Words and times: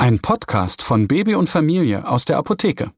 Ein 0.00 0.20
Podcast 0.20 0.80
von 0.80 1.08
Baby 1.08 1.34
und 1.34 1.50
Familie 1.50 2.06
aus 2.06 2.24
der 2.24 2.36
Apotheke. 2.36 2.92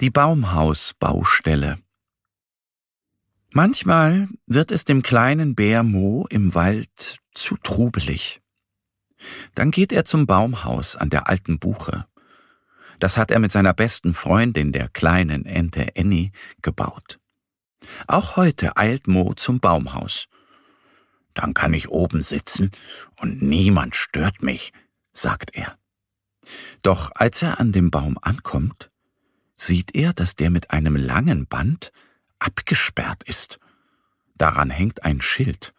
Die 0.00 0.08
Baumhausbaustelle. 0.08 1.76
Manchmal 3.52 4.28
wird 4.46 4.70
es 4.72 4.86
dem 4.86 5.02
kleinen 5.02 5.54
Bär 5.54 5.82
Mo 5.82 6.26
im 6.30 6.54
Wald 6.54 7.18
zu 7.34 7.58
trubelig. 7.58 8.40
Dann 9.54 9.70
geht 9.70 9.92
er 9.92 10.06
zum 10.06 10.26
Baumhaus 10.26 10.96
an 10.96 11.10
der 11.10 11.28
alten 11.28 11.58
Buche. 11.58 12.06
Das 12.98 13.18
hat 13.18 13.30
er 13.30 13.38
mit 13.38 13.52
seiner 13.52 13.74
besten 13.74 14.14
Freundin, 14.14 14.72
der 14.72 14.88
kleinen 14.88 15.44
Ente 15.44 15.88
Annie, 15.94 16.32
gebaut. 16.62 17.20
Auch 18.06 18.36
heute 18.36 18.78
eilt 18.78 19.08
Mo 19.08 19.34
zum 19.34 19.60
Baumhaus. 19.60 20.26
Dann 21.34 21.52
kann 21.52 21.74
ich 21.74 21.90
oben 21.90 22.22
sitzen 22.22 22.70
und 23.18 23.42
niemand 23.42 23.94
stört 23.94 24.42
mich, 24.42 24.72
sagt 25.20 25.54
er. 25.54 25.76
Doch 26.82 27.10
als 27.14 27.42
er 27.42 27.60
an 27.60 27.72
dem 27.72 27.90
Baum 27.90 28.18
ankommt, 28.20 28.90
sieht 29.56 29.94
er, 29.94 30.12
dass 30.12 30.36
der 30.36 30.50
mit 30.50 30.70
einem 30.70 30.96
langen 30.96 31.46
Band 31.46 31.92
abgesperrt 32.38 33.22
ist. 33.24 33.58
Daran 34.36 34.70
hängt 34.70 35.04
ein 35.04 35.20
Schild. 35.20 35.72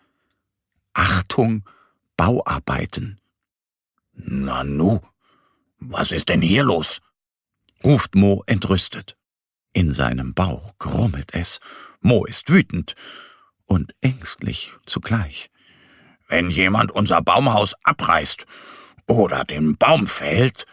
Achtung, 0.94 1.68
Bauarbeiten. 2.16 3.20
Nanu, 4.14 5.00
was 5.80 6.12
ist 6.12 6.30
denn 6.30 6.42
hier 6.42 6.64
los? 6.64 7.02
ruft 7.84 8.14
Mo 8.14 8.44
entrüstet. 8.46 9.18
In 9.74 9.94
seinem 9.96 10.36
Bauch 10.36 10.78
grummelt 10.78 11.34
es. 11.34 11.60
Mo 12.02 12.26
ist 12.26 12.50
wütend 12.50 12.94
und 13.66 13.96
ängstlich 14.02 14.74
zugleich. 14.86 15.50
Wenn 16.28 16.52
jemand 16.52 16.92
unser 16.92 17.22
Baumhaus 17.22 17.74
abreißt 17.84 18.46
oder 19.12 19.44
den 19.44 19.78
Baum 19.78 20.08
fällt, 20.08 20.66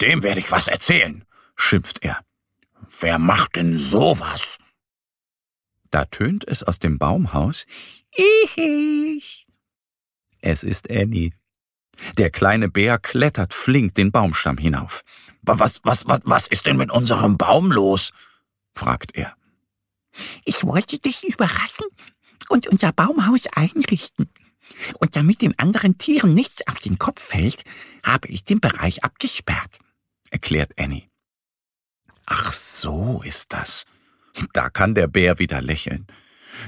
dem 0.00 0.22
werde 0.22 0.40
ich 0.40 0.50
was 0.50 0.68
erzählen, 0.68 1.24
schimpft 1.56 2.02
er. 2.02 2.20
Wer 3.00 3.18
macht 3.18 3.56
denn 3.56 3.78
sowas? 3.78 4.58
Da 5.90 6.04
tönt 6.04 6.46
es 6.46 6.62
aus 6.62 6.78
dem 6.78 6.98
Baumhaus. 6.98 7.66
Ich. 8.12 9.46
Es 10.40 10.62
ist 10.62 10.90
Annie. 10.90 11.32
Der 12.18 12.30
kleine 12.30 12.68
Bär 12.68 12.98
klettert 12.98 13.54
flink 13.54 13.94
den 13.94 14.10
Baumstamm 14.10 14.58
hinauf. 14.58 15.02
Was, 15.42 15.80
was, 15.84 16.06
was, 16.06 16.20
was 16.24 16.46
ist 16.48 16.66
denn 16.66 16.76
mit 16.76 16.90
unserem 16.90 17.36
Baum 17.36 17.70
los? 17.70 18.12
fragt 18.74 19.14
er. 19.14 19.36
Ich 20.44 20.64
wollte 20.64 20.98
dich 20.98 21.24
überraschen 21.24 21.86
und 22.48 22.66
unser 22.68 22.92
Baumhaus 22.92 23.46
einrichten. 23.54 24.28
Und 24.98 25.16
damit 25.16 25.42
den 25.42 25.58
anderen 25.58 25.98
Tieren 25.98 26.34
nichts 26.34 26.66
auf 26.66 26.78
den 26.78 26.98
Kopf 26.98 27.22
fällt, 27.22 27.64
habe 28.02 28.28
ich 28.28 28.44
den 28.44 28.60
Bereich 28.60 29.04
abgesperrt, 29.04 29.78
erklärt 30.30 30.72
Annie. 30.78 31.08
Ach 32.26 32.52
so 32.52 33.22
ist 33.24 33.52
das. 33.52 33.84
Da 34.52 34.70
kann 34.70 34.94
der 34.94 35.06
Bär 35.06 35.38
wieder 35.38 35.60
lächeln. 35.60 36.06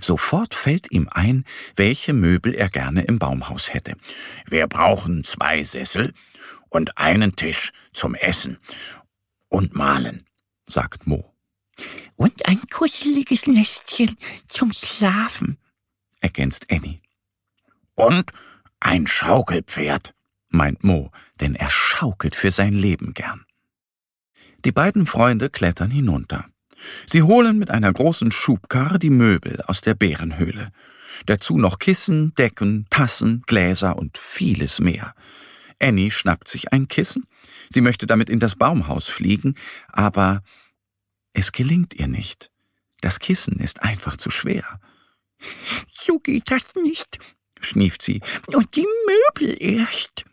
Sofort 0.00 0.54
fällt 0.54 0.90
ihm 0.90 1.08
ein, 1.10 1.44
welche 1.76 2.12
Möbel 2.12 2.54
er 2.54 2.68
gerne 2.68 3.02
im 3.02 3.18
Baumhaus 3.18 3.72
hätte. 3.72 3.96
Wir 4.46 4.66
brauchen 4.66 5.24
zwei 5.24 5.62
Sessel 5.62 6.12
und 6.68 6.98
einen 6.98 7.36
Tisch 7.36 7.72
zum 7.92 8.14
Essen 8.14 8.58
und 9.48 9.74
Malen, 9.74 10.26
sagt 10.68 11.06
Mo. 11.06 11.32
Und 12.16 12.46
ein 12.46 12.60
kuscheliges 12.70 13.46
Nestchen 13.46 14.16
zum 14.48 14.72
Schlafen, 14.72 15.58
ergänzt 16.20 16.66
Annie. 16.70 17.00
Und 17.96 18.30
ein 18.78 19.06
Schaukelpferd, 19.06 20.14
meint 20.50 20.84
Mo, 20.84 21.10
denn 21.40 21.54
er 21.54 21.70
schaukelt 21.70 22.34
für 22.34 22.50
sein 22.50 22.72
Leben 22.72 23.14
gern. 23.14 23.44
Die 24.64 24.72
beiden 24.72 25.06
Freunde 25.06 25.50
klettern 25.50 25.90
hinunter. 25.90 26.46
Sie 27.06 27.22
holen 27.22 27.58
mit 27.58 27.70
einer 27.70 27.92
großen 27.92 28.30
Schubkarre 28.30 28.98
die 28.98 29.10
Möbel 29.10 29.62
aus 29.62 29.80
der 29.80 29.94
Bärenhöhle. 29.94 30.72
Dazu 31.24 31.56
noch 31.56 31.78
Kissen, 31.78 32.34
Decken, 32.34 32.86
Tassen, 32.90 33.42
Gläser 33.46 33.96
und 33.96 34.18
vieles 34.18 34.78
mehr. 34.78 35.14
Annie 35.80 36.10
schnappt 36.10 36.48
sich 36.48 36.72
ein 36.72 36.88
Kissen. 36.88 37.26
Sie 37.70 37.80
möchte 37.80 38.06
damit 38.06 38.28
in 38.28 38.40
das 38.40 38.56
Baumhaus 38.56 39.08
fliegen, 39.08 39.54
aber 39.88 40.42
es 41.32 41.52
gelingt 41.52 41.94
ihr 41.94 42.08
nicht. 42.08 42.50
Das 43.00 43.18
Kissen 43.20 43.58
ist 43.58 43.82
einfach 43.82 44.16
zu 44.18 44.30
schwer. 44.30 44.80
So 45.92 46.18
geht 46.18 46.50
das 46.50 46.62
nicht, 46.74 47.18
schnieft 47.66 48.02
sie. 48.02 48.20
Und 48.46 48.76
die 48.76 48.86
Möbel 49.06 49.56
erst. 49.60 50.24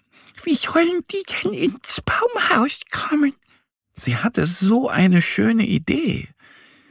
Wie 0.44 0.56
sollen 0.56 1.04
die 1.12 1.24
denn 1.24 1.54
ins 1.54 2.02
Baumhaus 2.02 2.80
kommen? 2.92 3.34
Sie 3.96 4.18
hatte 4.18 4.46
so 4.46 4.90
eine 4.90 5.22
schöne 5.22 5.66
Idee. 5.66 6.28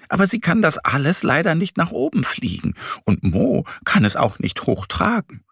Aber 0.09 0.27
sie 0.27 0.41
kann 0.41 0.63
das 0.63 0.79
alles 0.79 1.23
leider 1.23 1.55
nicht 1.55 1.77
nach 1.77 1.91
oben 1.91 2.23
fliegen, 2.23 2.75
und 3.05 3.23
Mo 3.23 3.65
kann 3.85 4.05
es 4.05 4.15
auch 4.15 4.39
nicht 4.39 4.67
hochtragen. 4.67 5.45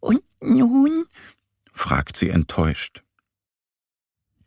Und 0.00 0.22
nun? 0.40 1.04
fragt 1.72 2.16
sie 2.16 2.30
enttäuscht. 2.30 3.02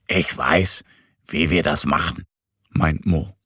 Ich 0.07 0.35
weiß, 0.35 0.83
wie 1.27 1.49
wir 1.49 1.63
das 1.63 1.85
machen, 1.85 2.25
meint 2.69 3.05
Mo. 3.05 3.37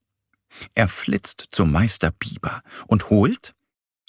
Er 0.73 0.87
flitzt 0.87 1.49
zum 1.51 1.71
Meister 1.71 2.11
Biber 2.11 2.61
und 2.87 3.09
holt 3.09 3.53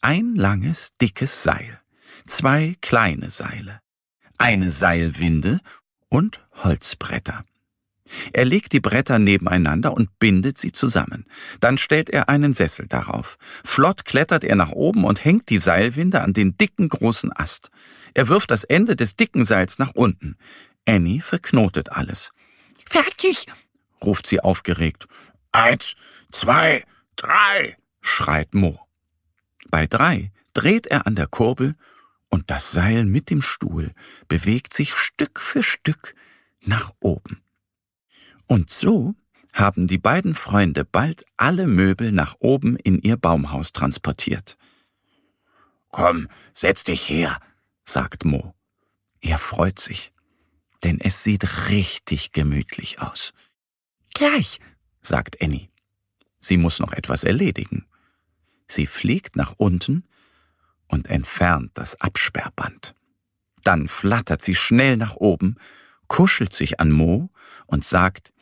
ein 0.00 0.36
langes, 0.36 0.92
dickes 0.94 1.42
Seil, 1.42 1.80
zwei 2.26 2.76
kleine 2.80 3.30
Seile, 3.30 3.80
eine 4.38 4.70
Seilwinde 4.70 5.60
und 6.08 6.40
Holzbretter. 6.54 7.44
Er 8.32 8.44
legt 8.44 8.72
die 8.72 8.80
Bretter 8.80 9.18
nebeneinander 9.18 9.92
und 9.92 10.18
bindet 10.18 10.58
sie 10.58 10.72
zusammen. 10.72 11.26
Dann 11.60 11.78
stellt 11.78 12.08
er 12.10 12.28
einen 12.28 12.54
Sessel 12.54 12.86
darauf. 12.86 13.36
Flott 13.64 14.04
klettert 14.04 14.44
er 14.44 14.54
nach 14.54 14.70
oben 14.70 15.04
und 15.04 15.24
hängt 15.24 15.48
die 15.48 15.58
Seilwinde 15.58 16.20
an 16.20 16.32
den 16.32 16.56
dicken 16.56 16.88
großen 16.88 17.32
Ast. 17.34 17.70
Er 18.14 18.28
wirft 18.28 18.50
das 18.50 18.64
Ende 18.64 18.96
des 18.96 19.16
dicken 19.16 19.44
Seils 19.44 19.78
nach 19.78 19.92
unten. 19.94 20.36
Annie 20.86 21.20
verknotet 21.20 21.92
alles. 21.92 22.30
Fertig, 22.88 23.46
ruft 24.04 24.26
sie 24.26 24.40
aufgeregt. 24.40 25.08
Eins, 25.50 25.96
zwei, 26.30 26.84
drei, 27.16 27.76
schreit 28.00 28.54
Mo. 28.54 28.78
Bei 29.68 29.86
drei 29.86 30.30
dreht 30.54 30.86
er 30.86 31.06
an 31.06 31.16
der 31.16 31.26
Kurbel 31.26 31.74
und 32.28 32.50
das 32.50 32.72
Seil 32.72 33.04
mit 33.04 33.30
dem 33.30 33.42
Stuhl 33.42 33.92
bewegt 34.28 34.74
sich 34.74 34.94
Stück 34.94 35.40
für 35.40 35.62
Stück 35.62 36.14
nach 36.62 36.92
oben. 37.00 37.42
Und 38.46 38.70
so 38.70 39.14
haben 39.52 39.86
die 39.86 39.98
beiden 39.98 40.34
Freunde 40.34 40.84
bald 40.84 41.24
alle 41.36 41.66
Möbel 41.66 42.12
nach 42.12 42.36
oben 42.40 42.76
in 42.76 43.00
ihr 43.00 43.16
Baumhaus 43.16 43.72
transportiert. 43.72 44.58
Komm, 45.90 46.28
setz 46.52 46.84
dich 46.84 47.08
her, 47.08 47.40
sagt 47.84 48.24
Mo. 48.24 48.52
Er 49.20 49.38
freut 49.38 49.78
sich, 49.78 50.12
denn 50.84 51.00
es 51.00 51.24
sieht 51.24 51.68
richtig 51.68 52.32
gemütlich 52.32 53.00
aus. 53.00 53.32
Gleich, 54.14 54.60
sagt 55.00 55.40
Annie. 55.40 55.68
Sie 56.40 56.58
muss 56.58 56.78
noch 56.78 56.92
etwas 56.92 57.24
erledigen. 57.24 57.86
Sie 58.68 58.86
fliegt 58.86 59.36
nach 59.36 59.54
unten 59.56 60.04
und 60.88 61.08
entfernt 61.08 61.72
das 61.74 62.00
Absperrband. 62.00 62.94
Dann 63.62 63.88
flattert 63.88 64.42
sie 64.42 64.54
schnell 64.54 64.96
nach 64.96 65.16
oben, 65.16 65.56
kuschelt 66.08 66.52
sich 66.52 66.80
an 66.80 66.90
Mo 66.90 67.30
und 67.66 67.84
sagt, 67.84 68.32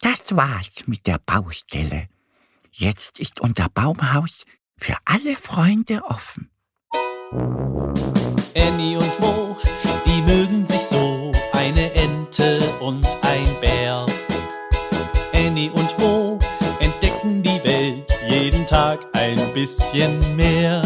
das 0.00 0.36
war's 0.36 0.86
mit 0.86 1.06
der 1.06 1.18
Baustelle. 1.18 2.08
Jetzt 2.72 3.20
ist 3.20 3.40
unser 3.40 3.68
Baumhaus 3.68 4.44
für 4.78 4.96
alle 5.04 5.36
Freunde 5.36 6.02
offen. 6.04 6.50
Annie 8.54 8.98
und 8.98 9.20
Mo, 9.20 9.56
die 10.06 10.22
mögen 10.22 10.66
sich 10.66 10.82
so, 10.82 11.32
eine 11.52 11.92
Ente 11.94 12.60
und 12.80 13.06
ein 13.22 13.48
Bär. 13.60 14.06
Annie 15.32 15.70
und 15.70 15.98
Mo 15.98 16.38
entdecken 16.80 17.42
die 17.42 17.62
Welt 17.64 18.10
jeden 18.28 18.66
Tag 18.66 19.00
ein 19.12 19.52
bisschen 19.52 20.36
mehr 20.36 20.85